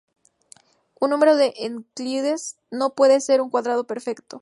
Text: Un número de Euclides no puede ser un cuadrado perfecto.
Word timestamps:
Un 0.99 1.11
número 1.11 1.35
de 1.35 1.53
Euclides 1.57 2.57
no 2.71 2.95
puede 2.95 3.21
ser 3.21 3.39
un 3.39 3.51
cuadrado 3.51 3.83
perfecto. 3.85 4.39